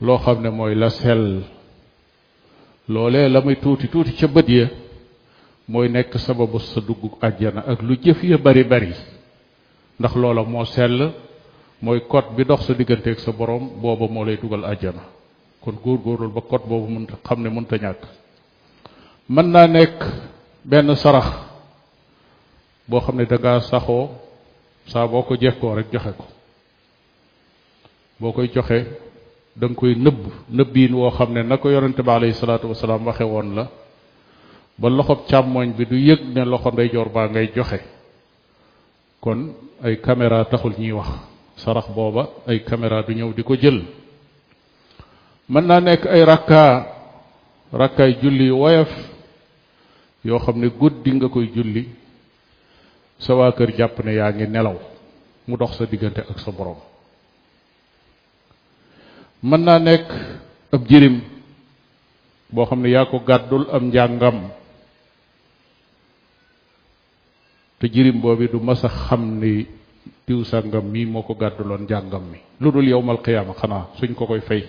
loo 0.00 0.18
xam 0.24 0.38
ne 0.42 0.50
mooy 0.50 0.74
la 0.74 0.88
sel 0.90 1.24
loolee 2.88 3.28
la 3.28 3.40
muy 3.40 3.56
tuuti 3.56 3.86
tuuti 3.88 4.12
ca 4.20 4.26
bët 4.34 4.48
ya 4.48 4.66
mooy 5.68 5.88
nekk 5.88 6.18
sababu 6.18 6.58
sa 6.58 6.80
dugg 6.80 7.18
àjjana 7.22 7.60
ak 7.66 7.80
lu 7.82 7.94
jëf 8.04 8.24
ya 8.24 8.38
bari 8.38 8.64
bari 8.64 8.92
ndax 10.00 10.14
loola 10.16 10.42
moo 10.44 10.64
sell 10.64 11.12
mooy 11.82 12.00
code 12.08 12.28
bi 12.36 12.44
dox 12.44 12.66
sa 12.66 12.74
digganteeg 12.74 13.18
sa 13.18 13.32
borom 13.32 13.64
booba 13.82 14.08
moo 14.08 14.24
lay 14.24 14.36
dugal 14.36 14.64
àjjana 14.64 15.02
kon 15.62 15.74
góor 15.82 15.98
góorul 15.98 16.30
ba 16.32 16.40
kot 16.40 16.66
boobu 16.66 16.88
mënta 16.88 17.14
xam 17.26 17.42
ne 17.42 17.48
mënta 17.50 17.76
ñàkk 17.82 18.02
mën 19.34 19.46
naa 19.52 19.66
nekk 19.66 19.98
benn 20.70 20.96
sarax 20.96 21.28
boo 22.88 23.00
xam 23.04 23.16
ne 23.16 23.24
dangaa 23.24 23.60
saxoo 23.60 24.08
saa 24.86 25.06
boo 25.06 25.22
ko 25.22 25.34
jekkoo 25.40 25.74
rek 25.74 25.86
joxe 25.92 26.12
ko 26.18 26.24
boo 28.20 28.32
koy 28.32 28.48
joxe 28.54 28.78
da 29.56 29.66
koy 29.78 29.94
nëbb 29.94 30.22
nëbbiin 30.50 30.94
woo 30.94 31.10
xam 31.10 31.32
ne 31.32 31.42
na 31.42 31.56
ko 31.56 31.68
yonente 31.70 32.02
ba 32.02 32.14
alayhi 32.14 32.34
salaatu 32.34 32.68
wasalaam 32.68 33.04
waxe 33.06 33.22
woon 33.24 33.54
la 33.54 33.68
ba 34.80 34.88
loxob 34.88 35.26
càmmoñ 35.28 35.68
bi 35.76 35.84
du 35.86 35.96
yëg 35.96 36.20
ne 36.34 36.44
loxo 36.44 36.70
ndeyjoor 36.70 37.08
baa 37.08 37.28
ngay 37.28 37.48
joxe 37.56 37.78
kon 39.20 39.52
ay 39.82 39.96
caméra 40.04 40.44
taxul 40.44 40.72
ñuy 40.78 40.92
wax 40.92 41.08
sarax 41.56 41.86
booba 41.94 42.22
ay 42.46 42.58
caméra 42.68 43.02
du 43.02 43.14
ñëw 43.14 43.32
di 43.34 43.42
ko 43.42 43.54
jël 43.56 43.82
man 45.48 45.64
na 45.64 45.80
nek 45.80 46.04
ay 46.04 46.22
rakka 46.28 46.64
rakkay 47.72 48.20
julli 48.20 48.52
wayef 48.52 48.92
yo 50.20 50.36
xamne 50.36 50.68
ne 50.68 50.76
guddi 50.76 51.10
nga 51.16 51.32
koy 51.32 51.48
julli 51.48 51.88
sa 53.16 53.32
wa 53.32 53.48
kër 53.56 53.72
japp 53.72 53.96
ne 54.04 54.12
yaa 54.20 54.28
ngi 54.30 54.44
nelaw 54.44 54.76
mu 55.48 55.56
dox 55.56 55.74
sa 55.80 55.88
diggante 55.88 56.20
ak 56.20 56.38
sa 56.44 56.52
borom 56.52 56.76
man 59.40 59.64
na 59.64 59.80
nek 59.80 60.04
ab 60.68 60.84
jirim 60.84 61.24
boo 62.52 62.68
xam 62.68 62.84
ne 62.84 62.92
yaa 62.92 63.08
ko 63.08 63.16
gàddul 63.24 63.72
am 63.72 63.88
njàngam 63.88 64.52
te 67.80 67.88
jirim 67.88 68.20
boobi 68.20 68.52
du 68.52 68.60
mas 68.60 68.84
a 68.84 68.88
xam 68.88 69.40
ni 69.40 69.64
diw 70.28 70.44
sàngam 70.44 70.84
mii 70.84 71.06
moo 71.08 71.22
ko 71.24 71.32
njàngam 71.78 72.22
mi 72.36 72.36
lu 72.60 72.68
dul 72.70 72.84
yowmal 72.88 73.22
qiyaama 73.24 73.54
xanaa 73.56 73.88
suñ 73.96 74.12
ko 74.14 74.26
koy 74.28 74.40
fay 74.44 74.68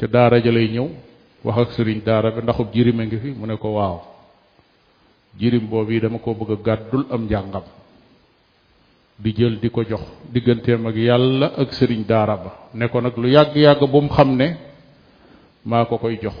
ca 0.00 0.06
daara 0.12 0.38
ja 0.40 0.50
lay 0.52 0.68
ñëw 0.72 0.88
wax 1.44 1.56
ak 1.60 1.70
sëriñ 1.76 2.00
daara 2.04 2.30
bi 2.30 2.40
ndaxub 2.42 2.72
jirime 2.72 3.04
ngi 3.06 3.16
fi 3.18 3.30
mu 3.38 3.46
ne 3.46 3.56
ko 3.60 3.68
waaw 3.76 4.00
jirim 5.38 5.68
boobu 5.68 5.92
yi 5.92 6.00
dama 6.00 6.18
ko 6.18 6.32
bëgg 6.34 6.50
a 6.52 6.56
gàddul 6.64 7.06
am 7.10 7.22
njàngam 7.24 7.62
di 9.18 9.32
jël 9.36 9.58
di 9.60 9.68
ko 9.70 9.82
jox 9.84 10.00
digganteem 10.32 10.86
ak 10.86 10.96
yàlla 10.96 11.46
ak 11.60 11.72
sëriñ 11.72 12.06
daara 12.06 12.36
ba 12.36 12.50
ne 12.72 12.88
ko 12.88 13.00
nag 13.00 13.12
lu 13.18 13.28
yàgg-yàgg 13.28 13.80
bu 13.90 14.00
mu 14.00 14.08
xam 14.08 14.36
ne 14.36 14.56
maa 15.64 15.84
ko 15.84 15.98
koy 15.98 16.18
jox 16.22 16.36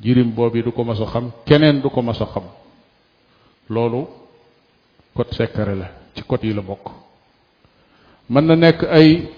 jirim 0.00 0.32
boobu 0.34 0.56
yi 0.56 0.62
du 0.62 0.72
ko 0.72 0.84
mas 0.84 1.00
a 1.00 1.04
xam 1.06 1.30
keneen 1.46 1.82
du 1.82 1.90
ko 1.90 2.00
mas 2.02 2.20
a 2.22 2.24
xam 2.26 2.44
loolu 3.68 4.08
code 5.14 5.34
secret 5.34 5.76
la 5.76 5.90
ci 6.14 6.22
code 6.22 6.44
yi 6.44 6.54
la 6.54 6.62
bokk 6.62 6.86
mën 8.30 8.44
na 8.46 8.54
nekk 8.56 8.84
ay 8.88 9.28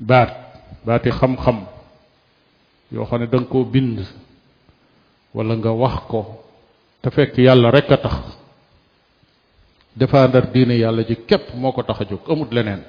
baat 0.00 0.47
baati 0.88 1.12
xam-xam 1.12 1.56
yoo 2.96 3.04
xam 3.04 3.20
ne 3.20 3.26
da 3.28 3.38
bind 3.72 4.00
wala 5.36 5.52
nga 5.60 5.72
wax 5.76 5.96
ko 6.08 6.20
te 7.04 7.12
fekk 7.12 7.36
yàlla 7.44 7.68
rek 7.76 7.92
a 7.92 7.98
tax 8.00 8.16
defaandar 9.92 10.48
diine 10.52 10.80
yàlla 10.80 11.04
ji 11.04 11.16
képp 11.28 11.52
moo 11.60 11.72
ko 11.76 11.82
tax 11.84 12.00
a 12.00 12.04
jóg 12.08 12.24
amut 12.32 12.48
leneen 12.56 12.82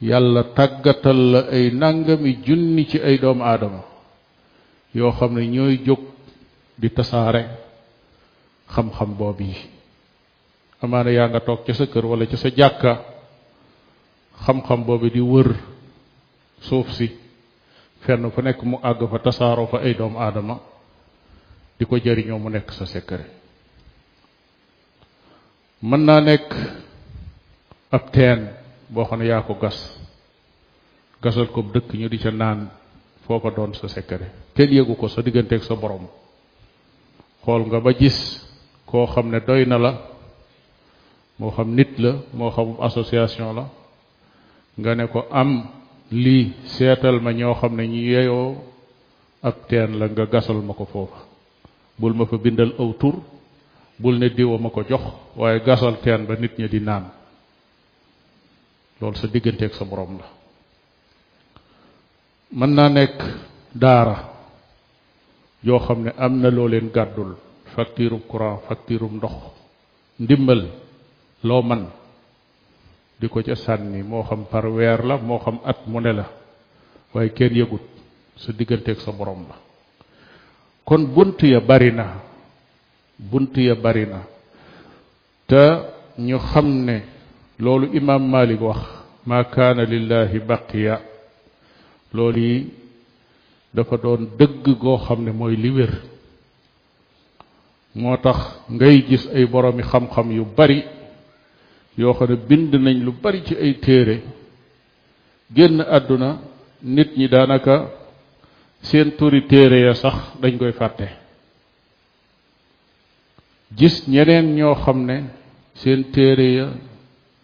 yàlla 0.00 0.42
tàggatal 0.54 1.50
ay 1.50 1.70
nangami 1.74 2.38
junni 2.46 2.86
ci 2.86 2.98
ay 3.02 3.18
doomu 3.18 3.42
aadama 3.42 3.82
yoo 4.94 5.10
xam 5.18 5.34
ne 5.34 5.42
ñooy 5.50 5.78
di 6.78 6.88
tasaare 6.90 7.42
xam-xam 8.68 9.10
boobu 9.18 9.42
yi 9.42 9.56
amaana 10.82 11.10
yaa 11.10 11.26
nga 11.28 11.40
toog 11.40 11.66
ca 11.66 11.74
sa 11.74 11.86
kër 11.90 12.04
wala 12.06 12.26
ca 12.30 12.36
sa 12.36 12.48
jàkka 12.56 12.92
xam-xam 14.46 14.86
boobu 14.86 15.10
di 15.10 15.20
wër 15.20 15.71
suuf 16.62 16.86
si 16.94 17.10
fenn 18.06 18.30
fu 18.32 18.40
nekk 18.42 18.62
mu 18.62 18.78
àgg 18.82 19.06
fa 19.10 19.18
tasaaroo 19.18 19.66
fa 19.66 19.78
ay 19.82 19.94
doomu 19.98 20.18
aadama 20.18 20.60
di 21.78 21.84
ko 21.86 21.96
jariñoo 21.98 22.38
mu 22.38 22.48
nekk 22.50 22.70
sa 22.72 22.84
secret 22.86 23.26
mën 25.82 26.02
naa 26.06 26.20
nekk 26.20 26.48
ab 27.90 28.12
teen 28.12 28.50
boo 28.88 29.04
xam 29.04 29.18
ne 29.18 29.26
yaa 29.26 29.42
ko 29.42 29.54
gas 29.54 29.78
gasal 31.22 31.46
ko 31.50 31.62
dëkk 31.62 31.90
ñu 31.94 32.08
di 32.08 32.18
ca 32.22 32.30
naan 32.30 32.70
foofa 33.26 33.50
doon 33.50 33.74
sa 33.74 33.88
secret 33.88 34.30
kenn 34.54 34.70
yëgu 34.72 34.94
ko 34.96 35.08
sa 35.08 35.22
digganteeg 35.22 35.62
sa 35.62 35.74
boroom 35.74 36.06
xool 37.44 37.62
nga 37.66 37.80
ba 37.80 37.90
gis 37.92 38.18
koo 38.86 39.06
xam 39.06 39.30
ne 39.30 39.40
doy 39.40 39.64
na 39.66 39.78
la 39.78 39.92
moo 41.38 41.50
xam 41.50 41.74
nit 41.74 41.98
la 41.98 42.12
moo 42.32 42.50
xam 42.54 42.68
association 42.88 43.50
la 43.58 43.64
nga 44.78 44.94
ne 44.94 45.04
ko 45.12 45.26
am 45.30 45.81
lii 46.12 46.52
seetal 46.76 47.18
ma 47.24 47.32
ñoo 47.32 47.56
xam 47.56 47.72
ne 47.76 47.88
ñu 47.88 48.00
yeyoo 48.12 48.54
ab 49.42 49.56
teen 49.68 49.98
la 49.98 50.06
nga 50.08 50.26
gasal 50.28 50.60
ma 50.60 50.74
ko 50.76 50.84
foofa 50.84 51.24
bul 51.98 52.12
ma 52.14 52.26
fa 52.26 52.36
bindal 52.36 52.74
aw 52.78 52.90
tur 53.00 53.16
bul 53.98 54.18
ne 54.18 54.28
diwa 54.28 54.58
ma 54.58 54.68
ko 54.70 54.84
jox 54.84 55.00
waaye 55.36 55.60
gasal 55.64 55.96
teen 56.04 56.26
ba 56.26 56.36
nit 56.36 56.52
ñi 56.58 56.68
di 56.68 56.80
naan 56.80 57.08
loolu 59.00 59.16
sa 59.16 59.26
digganteeg 59.26 59.72
sa 59.72 59.84
boroom 59.84 60.20
la 60.20 60.26
mën 62.52 62.70
naa 62.74 62.88
nekk 62.88 63.18
daara 63.74 64.16
yoo 65.64 65.78
xam 65.80 66.02
ne 66.04 66.10
am 66.18 66.40
na 66.40 66.50
loo 66.50 66.68
leen 66.68 66.90
gàddul 66.92 67.36
facture 67.74 68.20
courant 68.28 68.60
facture 68.68 69.08
ndox 69.10 69.32
ndimbal 70.20 70.62
loo 71.42 71.62
man 71.62 71.88
di 73.22 73.28
ko 73.30 73.38
ca 73.42 73.54
sànni 73.54 74.02
moo 74.02 74.24
xam 74.26 74.42
par 74.50 74.66
weer 74.66 75.04
la 75.06 75.16
moo 75.16 75.38
xam 75.38 75.60
at 75.64 75.86
Monela, 75.86 76.12
ne 76.22 76.22
la 76.22 76.26
waaye 77.14 77.30
kenn 77.32 77.54
yëgut 77.54 77.82
sa 78.36 78.52
digganteeg 78.52 78.98
sa 78.98 79.12
borom 79.12 79.46
la 79.48 79.54
kon 80.84 81.04
bunt 81.14 81.36
ya 81.42 81.60
bari 81.60 81.92
na 81.92 82.14
bunt 83.18 83.52
ya 83.56 83.74
bari 83.76 84.06
na 84.06 84.18
ñu 86.18 86.36
xam 86.38 86.66
ne 86.84 86.98
loolu 87.60 87.86
imam 87.94 88.22
malik 88.30 88.60
wax 88.60 88.80
ma 89.24 89.44
kaana 89.44 89.84
lillahi 89.84 90.38
baqiya 90.40 91.00
loolu 92.12 92.40
yi 92.40 92.72
dafa 93.72 93.96
doon 93.96 94.28
dëgg 94.38 94.64
goo 94.80 94.96
xam 94.98 95.22
ne 95.24 95.30
mooy 95.30 95.56
li 95.56 95.70
wér 95.70 95.92
moo 97.94 98.16
ngay 98.72 99.04
gis 99.08 99.26
ay 99.34 99.46
boromi 99.46 99.82
xam-xam 99.82 100.30
yu 100.32 100.44
bari 100.56 100.82
yoo 101.98 102.12
xam 102.18 102.28
ne 102.30 102.36
bind 102.48 102.72
nañ 102.84 102.96
lu 103.04 103.12
bari 103.22 103.42
ci 103.46 103.54
ay 103.54 103.74
téere 103.80 104.22
génn 105.54 105.80
àdduna 105.96 106.28
nit 106.82 107.10
ñi 107.16 107.26
daanaka 107.28 107.74
seen 108.82 109.10
turi 109.16 109.40
téere 109.48 109.80
ya 109.80 109.94
sax 109.94 110.14
dañ 110.42 110.58
koy 110.58 110.72
fàtte 110.72 111.06
gis 113.76 114.08
ñeneen 114.08 114.46
ñoo 114.56 114.74
xam 114.74 114.98
ne 115.06 115.16
seen 115.74 116.02
téere 116.12 116.54
ya 116.54 116.66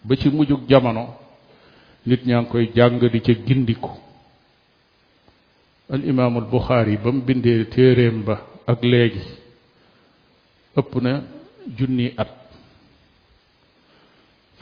ba 0.03 0.15
ci 0.15 0.29
mujjug 0.29 0.61
jamono 0.69 1.05
nit 2.05 2.21
ñaa 2.25 2.41
ngi 2.41 2.49
koy 2.49 2.65
jàng 2.75 2.99
di 3.01 3.19
ca 3.21 3.33
gindiku 3.47 3.91
al 5.91 6.03
imaamul 6.05 6.45
Buxaari 6.51 6.97
ba 6.97 7.11
mu 7.11 7.21
bindee 7.27 7.65
téereem 7.73 8.17
ba 8.27 8.35
ak 8.71 8.81
léegi 8.91 9.23
ëpp 10.79 10.93
na 11.03 11.11
junni 11.77 12.07
at 12.17 12.31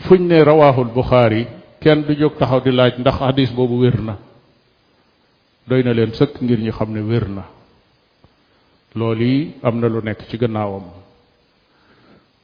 fuñ 0.07 0.23
ne 0.27 0.39
rawaahul 0.43 0.91
buxaari 0.95 1.45
kenn 1.83 2.01
du 2.07 2.13
jóg 2.15 2.33
taxaw 2.39 2.59
di 2.65 2.71
laaj 2.71 2.93
ndax 2.99 3.17
hadis 3.19 3.49
boobu 3.53 3.77
wér 3.83 3.97
na 4.01 4.15
doy 5.67 5.81
na 5.83 5.93
leen 5.93 6.11
sëkk 6.19 6.33
ngir 6.41 6.59
ñu 6.65 6.71
xam 6.77 6.89
ne 6.93 7.01
wér 7.09 7.25
na 7.29 7.43
loolu 8.97 9.23
yi 9.33 9.39
am 9.63 9.75
na 9.81 9.87
lu 9.87 9.99
nekk 10.03 10.19
ci 10.29 10.37
gannaawam 10.37 10.85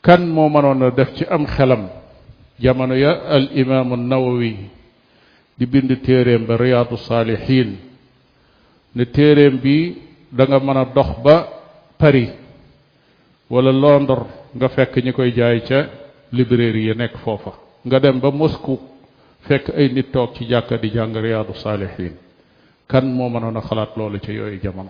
kan 0.05 0.22
moo 0.36 0.50
mënoon 0.53 0.84
a 0.84 0.91
def 0.91 1.10
ci 1.15 1.24
am 1.36 1.43
xelam 1.46 1.84
jamono 2.63 2.96
ya 2.96 3.12
al 3.36 3.46
imaamu 3.62 3.96
nawawi 3.98 4.51
di 5.58 5.65
bind 5.65 5.91
téeréem 6.05 6.43
ba 6.46 6.58
riyaadu 6.58 6.98
saalihiin 6.98 7.70
ne 8.96 9.03
téeréem 9.05 9.55
bi 9.63 9.75
danga 10.38 10.60
mën 10.60 10.77
a 10.77 10.86
dox 10.96 11.10
ba 11.25 11.36
Paris 12.00 12.32
wala 13.50 13.72
Londres 13.72 14.27
nga 14.55 14.67
fekk 14.75 14.93
ñi 15.03 15.12
koy 15.13 15.32
jaay 15.38 15.60
ca 15.70 15.79
librairie 16.33 16.87
yi 16.89 16.93
nekk 17.01 17.15
foofa 17.23 17.53
nga 17.85 17.97
dem 18.03 18.17
ba 18.23 18.29
Moscou 18.31 18.77
fekk 19.47 19.65
ay 19.77 19.87
nit 19.93 20.07
toog 20.13 20.31
ci 20.35 20.43
jàkka 20.51 20.75
di 20.81 20.89
jàng 20.95 21.13
riyaadu 21.23 21.53
saalihiin 21.63 22.15
kan 22.91 23.01
moo 23.15 23.29
mënoon 23.33 23.57
a 23.57 23.61
xalaat 23.67 23.91
loolu 23.97 24.17
ci 24.23 24.31
yooyu 24.37 24.59
jamono 24.63 24.89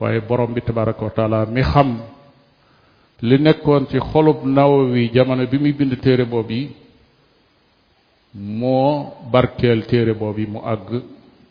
waaye 0.00 0.20
borom 0.28 0.52
bi 0.54 0.60
tabaraka 0.62 1.02
wa 1.04 1.46
mi 1.54 1.62
xam 1.72 1.90
li 3.28 3.36
nekkoon 3.40 3.84
ci 3.90 3.98
xolub 4.12 4.38
Nawawi 4.44 5.10
jamono 5.14 5.46
bi 5.50 5.58
muy 5.58 5.72
bind 5.72 5.94
téere 6.02 6.24
boobu 6.24 6.52
yi 6.52 6.66
moo 8.34 9.14
barkeel 9.32 9.80
téere 9.90 10.12
boobu 10.14 10.40
yi 10.40 10.46
mu 10.46 10.58
àgg 10.72 10.90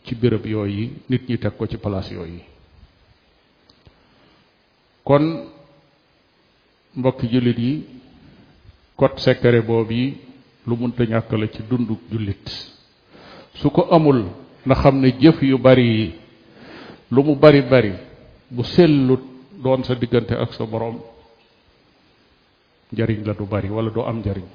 ci 0.05 0.15
béréb 0.15 0.45
yooyu 0.45 0.85
nit 1.09 1.23
ñi 1.29 1.37
teg 1.39 1.53
ko 1.57 1.65
ci 1.67 1.77
palaas 1.77 2.09
yooyu 2.11 2.41
kon 5.07 5.23
mbokki 6.97 7.27
jullit 7.31 7.57
yi 7.59 7.73
kot 8.97 9.19
sekere 9.19 9.61
boobu 9.61 9.93
yi 9.93 10.07
lu 10.67 10.75
munta 10.75 11.03
ñàkk 11.03 11.31
la 11.31 11.47
ci 11.47 11.59
suko 11.63 11.97
jullit 12.11 12.47
su 13.55 13.69
ko 13.69 13.81
amul 13.95 14.25
na 14.65 14.75
xam 14.75 14.99
ne 15.01 15.09
jëf 15.21 15.41
yu 15.43 15.57
bari 15.57 15.85
yi 15.87 16.13
lu 17.11 17.23
mu 17.23 17.35
bari 17.35 17.61
bari 17.61 17.93
bu 18.49 18.63
sellu 18.63 19.19
doon 19.63 19.83
sa 19.83 19.95
diggante 19.95 20.33
ak 20.35 20.53
sa 20.53 20.65
borom 20.65 20.97
njariñ 22.91 23.23
la 23.25 23.33
du 23.33 23.45
bari 23.45 23.69
wala 23.69 23.89
du 23.89 24.01
am 24.01 24.19
njariñ 24.19 24.45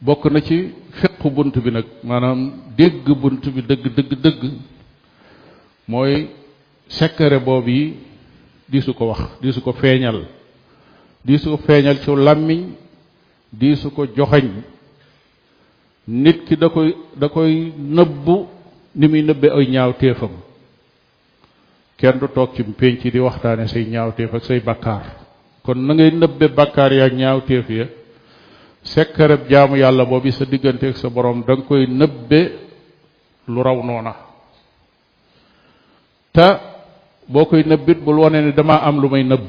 bokk 0.00 0.24
na 0.32 0.40
ci 0.40 0.74
fiq 0.92 1.22
bunt 1.34 1.52
bi 1.58 1.70
nag 1.70 1.84
maanaam 2.02 2.52
dégg 2.76 3.04
bunt 3.20 3.40
bi 3.54 3.62
dëgg 3.62 3.84
dëgg 3.96 4.12
dëgg 4.22 4.42
mooy 5.88 6.28
secret 6.88 7.44
boobu 7.44 7.70
yi 7.70 7.94
di 8.68 8.80
su 8.80 8.94
ko 8.94 9.06
wax 9.06 9.20
di 9.40 9.52
su 9.52 9.62
ko 9.62 9.72
diisu 11.24 11.56
ko 11.56 11.60
feeñal 11.66 11.98
ci 12.00 12.10
làmmiñ 12.10 12.60
diisu 13.52 13.90
ko 13.90 14.06
joxeñ 14.16 14.46
nit 16.08 16.44
ki 16.46 16.56
da 16.56 16.68
koy 16.68 16.94
da 17.16 17.28
koy 17.28 17.72
nëbbu 17.76 18.36
ni 18.96 19.08
muy 19.08 19.22
nëbbe 19.22 19.48
ay 19.52 19.66
ñaaw 19.68 19.92
téefam 19.98 20.32
kenn 21.96 22.18
du 22.18 22.28
toog 22.34 22.54
ci 22.54 22.62
pénc 22.64 23.00
di 23.02 23.18
waxtaane 23.18 23.66
say 23.68 23.84
ñaaw 23.84 24.12
téef 24.16 24.32
ak 24.34 24.44
say 24.44 24.60
bakkaar 24.60 25.16
kon 25.62 25.74
na 25.86 25.94
ngay 25.94 26.10
nëbbe 26.12 26.48
bakkaar 26.48 26.92
yaa 26.92 27.08
ñaaw 27.10 27.40
téef 27.42 27.68
ya 27.68 27.86
sekkareb 28.82 29.48
jaamu 29.48 29.76
yàlla 29.76 30.04
boobu 30.04 30.30
sa 30.32 30.44
diggante 30.44 30.84
ak 30.88 30.96
sa 30.96 31.08
boroom 31.10 31.44
danga 31.46 31.62
koy 31.62 31.86
nëbbe 31.86 32.40
lu 33.48 33.62
raw 33.62 33.76
noona 33.84 34.14
te 36.32 36.48
boo 37.28 37.44
koy 37.44 37.62
nëbbit 37.66 37.98
bul 38.00 38.18
wane 38.20 38.40
ne 38.40 38.52
damaa 38.52 38.78
am 38.86 39.00
lu 39.00 39.08
may 39.10 39.24
nëbb 39.24 39.46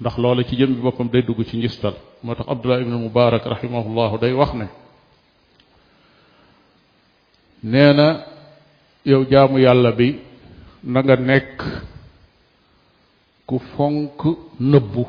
ndax 0.00 0.14
loola 0.18 0.42
ci 0.48 0.54
jëm 0.58 0.70
bi 0.74 0.80
boppam 0.82 1.08
day 1.12 1.22
dugg 1.26 1.40
ci 1.48 1.56
njistal 1.56 1.94
moo 2.22 2.34
tax 2.34 2.46
abdullah 2.52 2.80
ibnu 2.82 2.96
mubarak 3.04 3.44
rahimahullahu 3.52 4.16
day 4.22 4.32
wax 4.40 4.50
ne 4.58 4.66
nee 7.70 7.92
na 7.98 8.06
yow 9.10 9.22
jaamu 9.30 9.58
yàlla 9.64 9.90
bi 9.98 10.08
na 10.92 11.00
nekk 11.28 11.58
ku 13.48 13.56
fonk 13.76 14.18
nëbbu 14.70 15.04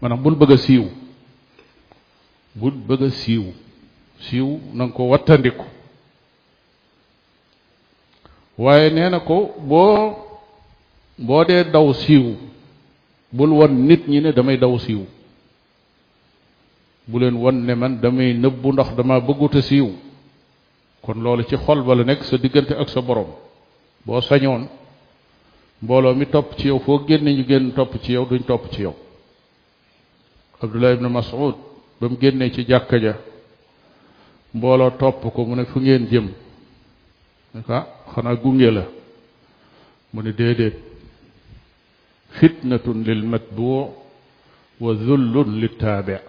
maanaam 0.00 0.22
bul 0.22 0.34
bëgg 0.40 0.52
a 0.52 0.56
siiw 0.64 0.86
bul 2.58 2.72
bëgg 2.86 3.02
siiw 3.20 3.44
siiw 4.24 4.50
na 4.76 4.84
ko 4.96 5.02
wattandiku 5.12 5.64
waaye 8.62 8.86
nee 8.96 9.08
na 9.12 9.18
ko 9.28 9.36
boo 9.60 10.16
boo 11.26 11.42
dee 11.48 11.64
daw 11.74 11.88
siiw 11.92 12.28
bul 13.32 13.50
won 13.50 13.68
nit 13.88 14.06
ñi 14.06 14.20
ne 14.20 14.32
damay 14.32 14.58
daw 14.58 14.78
siiw 14.78 15.02
bu 17.08 17.18
leen 17.18 17.34
wan 17.36 17.64
ne 17.64 17.74
man 17.74 17.96
damay 18.00 18.32
nëbbu 18.34 18.68
ndox 18.72 18.90
dama 18.96 19.20
bëggut 19.20 19.56
siiw 19.60 19.88
kon 21.02 21.14
loolu 21.22 21.42
ci 21.48 21.56
xol 21.56 21.82
ba 21.82 21.94
la 21.94 22.04
nekk 22.04 22.22
sa 22.24 22.36
diggante 22.36 22.72
ak 22.74 22.88
sa 22.88 23.00
boroom 23.00 23.28
boo 24.04 24.20
sañoon 24.20 24.68
mbooloo 25.82 26.14
mi 26.14 26.26
topp 26.26 26.54
ci 26.58 26.66
yow 26.68 26.78
foo 26.78 27.04
génne 27.08 27.32
ñu 27.34 27.44
génn 27.48 27.72
topp 27.74 27.98
ci 28.02 28.12
yow 28.12 28.24
duñ 28.26 28.42
topp 28.44 28.70
ci 28.70 28.82
yow 28.82 28.94
Abdullah 30.60 30.92
ibn 30.92 31.08
Mas'ud 31.08 31.54
ba 32.00 32.08
mu 32.08 32.16
génnee 32.20 32.52
ci 32.52 32.64
jàkka 32.68 32.98
ja 33.00 33.16
mbooloo 34.54 34.90
topp 34.96 35.32
ko 35.34 35.44
mu 35.44 35.56
ne 35.56 35.64
fu 35.64 35.80
ngeen 35.80 36.06
jëm 36.06 36.28
ah, 37.68 37.86
xanaa 38.14 38.36
gunge 38.36 38.70
la 38.70 38.84
mu 40.12 40.22
ne 40.22 40.32
déedéet 40.32 40.91
فتنة 42.40 42.86
للمتبوع 42.86 43.82
وذل 44.82 45.34
للتابع 45.60 46.20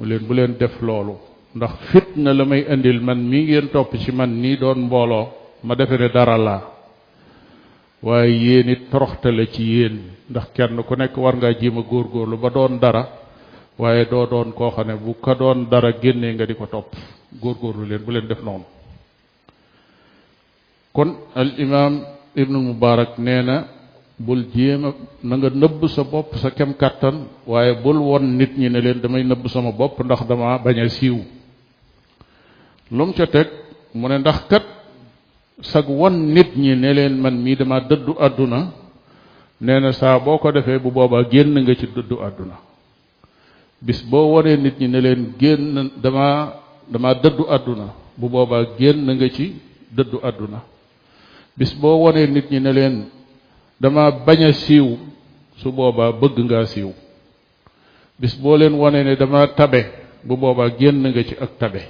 مولين 0.00 0.22
بولين 0.28 0.52
ديف 0.60 0.74
لولو 0.88 1.16
ناخ 1.62 1.72
فتنة 1.92 2.30
لماي 2.40 2.60
اندي 2.74 2.90
المن 2.96 3.18
مي 3.30 3.40
ген 3.52 3.66
توب 3.72 3.86
من 4.18 4.30
ني 4.42 4.54
دون 4.62 4.78
ما 5.64 5.74
ديفي 5.78 6.08
دارا 6.08 6.36
لا 6.46 6.56
واي 8.06 8.30
ييني 8.46 8.76
تروختال 8.92 9.38
سي 9.54 9.62
يين 9.62 9.96
ناخ 10.34 10.46
كين 10.56 10.80
كو 10.82 10.94
نيك 10.94 11.14
غور 11.92 12.06
غورلو 12.14 12.48
دون 12.48 12.78
دارا 12.84 13.04
waye 13.82 14.04
do 14.10 14.20
doon 14.30 14.48
koo 14.58 14.70
xam 14.74 14.90
bu 15.04 15.14
ka 15.24 15.32
doon 15.40 15.58
dara 15.72 15.90
génnee 16.02 16.32
nga 16.34 16.44
di 16.48 16.54
ko 16.60 16.66
topp 16.74 16.90
góor 17.42 17.74
lu 17.78 17.84
leen 17.90 17.98
bu 18.06 18.10
leen 18.12 18.26
def 18.30 18.40
noonu 18.46 18.64
kon 20.94 21.10
al 21.40 21.50
imam 21.64 21.92
ibnu 22.42 22.58
mubarak 22.66 23.12
nee 23.26 23.40
bul 24.18 24.46
jéem 24.54 24.84
a 24.84 24.92
na 25.22 25.34
nga 25.36 25.50
nëbb 25.50 25.82
sa 25.88 26.02
bopp 26.02 26.38
sa 26.38 26.50
kem 26.50 26.74
kàttan 26.74 27.26
waaye 27.46 27.74
bul 27.82 27.98
won 27.98 28.22
nit 28.38 28.52
ñi 28.58 28.68
ne 28.70 28.80
leen 28.80 29.00
damay 29.00 29.22
nëbb 29.24 29.46
sama 29.48 29.72
bopp 29.72 29.98
ndax 30.04 30.22
dama 30.28 30.58
bañ 30.58 30.88
siiw 30.88 31.18
lu 32.90 33.12
ca 33.16 33.26
teg 33.26 33.48
mu 33.94 34.08
ne 34.08 34.18
ndax 34.18 34.38
kat 34.48 34.62
sag 35.60 35.84
won 35.88 36.30
nit 36.32 36.54
ñi 36.56 36.76
ne 36.76 36.92
leen 36.94 37.20
man 37.20 37.42
mii 37.42 37.56
dama 37.56 37.80
dëddu 37.80 38.14
àdduna 38.20 38.70
nee 39.60 39.80
na 39.80 39.92
saa 39.92 40.18
boo 40.18 40.38
ko 40.38 40.52
defee 40.52 40.78
bu 40.78 40.90
boobaa 40.90 41.24
génn 41.30 41.54
nga 41.62 41.74
ci 41.74 41.86
dëddu 41.94 42.16
àdduna 42.26 42.54
bis 43.82 44.02
boo 44.10 44.30
wonee 44.32 44.56
nit 44.62 44.78
ñi 44.80 44.88
ne 44.90 45.00
leen 45.02 45.32
génn 45.40 45.90
dama 46.00 46.54
dama 46.88 47.14
dëddu 47.14 47.44
àdduna 47.50 47.92
bu 48.16 48.28
boobaa 48.28 48.62
génn 48.78 49.10
nga 49.16 49.28
ci 49.28 49.56
dëddu 49.90 50.20
àdduna 50.22 50.62
bis 51.56 51.74
boo 51.74 51.96
wonee 51.98 52.26
nit 52.26 52.50
ñi 52.50 52.60
ne 52.60 52.72
leen 52.72 53.06
dama 53.84 54.08
bañ 54.26 54.40
a 54.48 54.52
siiw 54.52 54.88
su 55.60 55.68
boobaa 55.76 56.08
bëgg 56.20 56.36
nga 56.48 56.64
siiw 56.72 56.88
bis 58.20 58.32
boo 58.40 58.56
leen 58.56 58.72
wane 58.80 59.04
ne 59.04 59.12
dama 59.16 59.44
tabe 59.56 59.80
bu 60.26 60.34
boobaa 60.40 60.70
génn 60.78 61.04
nga 61.08 61.20
ci 61.28 61.34
ak 61.44 61.52
tabe 61.60 61.82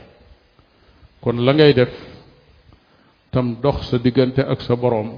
kon 1.22 1.36
la 1.46 1.52
ngay 1.54 1.72
def 1.78 1.92
tam 3.32 3.46
dox 3.62 3.78
sa 3.88 3.96
diggante 4.02 4.42
ak 4.42 4.58
sa 4.66 4.74
boroom 4.74 5.10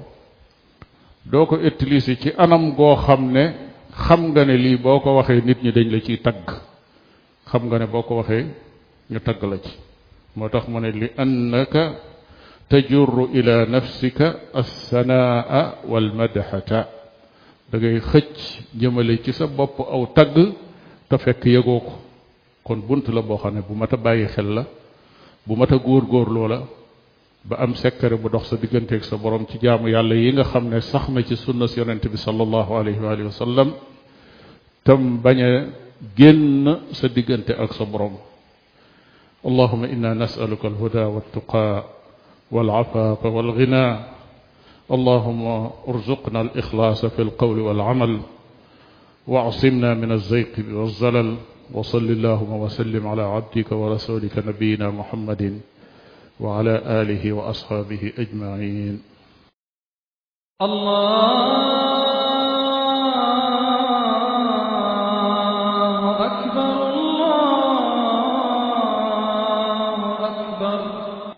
doo 1.25 1.45
ko 1.49 1.55
utiliser 1.57 2.15
ci 2.21 2.29
anam 2.37 2.75
goo 2.77 2.95
xam 2.95 3.21
ne 3.33 3.43
xam 4.05 4.21
nga 4.31 4.43
ne 4.45 4.53
lii 4.57 4.77
boo 4.77 5.01
ko 5.01 5.17
waxee 5.17 5.41
nit 5.41 5.57
ñi 5.63 5.71
dañ 5.73 5.87
la 5.91 5.99
ciy 6.05 6.21
tagg 6.21 6.45
xam 7.49 7.63
nga 7.69 7.77
ne 7.79 7.85
boo 7.89 8.03
ko 8.05 8.17
waxee 8.21 8.45
ñu 9.11 9.19
tagg 9.25 9.41
la 9.49 9.57
ci 9.65 9.71
moo 10.35 10.45
tax 10.53 10.67
mu 10.69 10.77
ne 10.79 10.91
li 10.91 11.07
annaka 11.17 11.83
تجر 12.69 13.11
إلى 13.31 13.55
نفسك 13.71 14.19
السناء 14.55 15.49
والمدحة 15.87 16.71
دغاي 17.73 17.99
خج 17.99 18.37
جملي 18.75 19.17
سي 19.27 19.31
سا 19.31 19.47
او 19.95 20.01
تاغ 20.15 20.35
تا 21.09 21.17
فك 21.17 21.43
يغوكو 21.47 21.93
كون 22.67 23.01
لا 23.07 23.21
بو 23.23 23.35
خاني 23.39 23.61
بو 23.67 23.73
متا 23.73 23.95
باغي 23.95 24.27
غور 25.87 26.03
غور 26.11 26.27
لولا 26.33 26.59
با 27.47 27.55
سكر 27.83 28.11
بو 28.19 28.27
دوخ 28.27 28.43
سا 28.51 28.55
ديغنتك 28.59 29.03
سا 29.03 29.15
بروم 29.15 29.47
سي 29.51 29.57
جام 29.63 29.87
يالا 29.87 30.15
ييغا 30.15 30.43
خامني 30.51 30.81
سنة 31.35 31.67
يونت 31.79 32.03
بي 32.11 32.17
صلى 32.27 32.43
الله 32.47 32.67
عليه 32.79 32.97
واله 33.05 33.23
وسلم 33.31 33.67
تم 34.85 35.01
باغي 35.23 35.47
ген 36.19 36.41
سا 36.99 37.07
ديغنت 37.15 37.49
اك 37.51 37.71
اللهم 39.49 39.83
انا 39.95 40.09
نسالك 40.13 40.63
الهدى 40.71 41.03
والتقى 41.13 41.63
والعفاف 42.51 43.25
والغنى 43.25 43.99
اللهم 44.91 45.69
ارزقنا 45.87 46.41
الإخلاص 46.41 47.05
في 47.05 47.21
القول 47.21 47.59
والعمل 47.59 48.19
واعصمنا 49.27 49.93
من 49.93 50.11
الزيق 50.11 50.55
والزلل 50.71 51.35
وصل 51.73 52.05
اللهم 52.09 52.51
وسلم 52.53 53.07
على 53.07 53.21
عبدك 53.21 53.71
ورسولك 53.71 54.43
نبينا 54.47 54.89
محمد 54.89 55.61
وعلى 56.39 56.75
آله 56.87 57.33
وأصحابه 57.33 58.13
أجمعين 58.17 59.01
الله 60.61 61.76